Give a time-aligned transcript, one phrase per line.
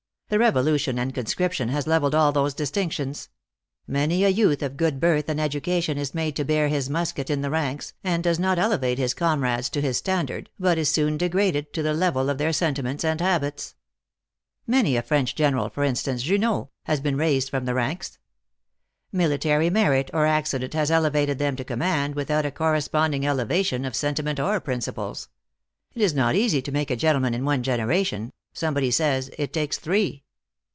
[0.31, 3.27] The revolution and conscription has leveled all those distinctions.
[3.85, 7.41] Many a youth of good birth and education is made to bear his musket in
[7.41, 11.73] the ranks, and does not elevate his comrades to his standard, but is soon degraded
[11.73, 13.75] to the level of their sentiments and habits.
[14.65, 17.35] Many a French general, for instance Junot, 8 178 THE ACTRESS IN HIGH LIFE.
[17.35, 18.17] has been raised from the ranks.
[19.11, 23.97] Military merit or accident has elevated them to command without a cor responding elevation of
[23.97, 25.27] sentiment or principles.
[25.93, 29.77] It is not easy to make a gentleman in one generation: somebody says, it takes
[29.77, 30.25] three."